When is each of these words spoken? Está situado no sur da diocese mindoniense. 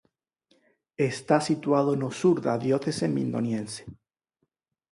Está 1.11 1.41
situado 1.41 1.91
no 2.01 2.09
sur 2.19 2.37
da 2.45 2.55
diocese 2.65 3.07
mindoniense. 3.17 3.83